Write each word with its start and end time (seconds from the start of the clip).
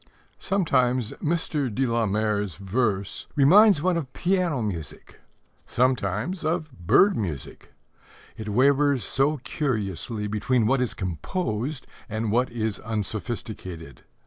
Sometimes 0.39 1.11
Mr. 1.23 1.71
de 1.71 1.85
la 1.85 2.07
Mare's 2.07 2.55
verse 2.55 3.27
reminds 3.35 3.83
one 3.83 3.97
of 3.97 4.11
piano 4.13 4.59
music, 4.63 5.19
sometimes 5.67 6.43
of 6.43 6.71
bird 6.71 7.15
music: 7.15 7.71
it 8.35 8.49
wavers 8.49 9.03
so 9.03 9.37
curiously 9.43 10.25
between 10.25 10.65
what 10.65 10.81
is 10.81 10.95
composed 10.95 11.85
and 12.09 12.31
what 12.31 12.49
is 12.49 12.79
unsophisticated. 12.79 14.01